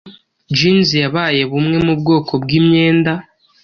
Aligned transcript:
jeans 0.57 0.89
yabaye 1.03 1.41
bumwe 1.51 1.77
mu 1.85 1.93
bwoko 1.99 2.31
bwimyenda 2.43 3.11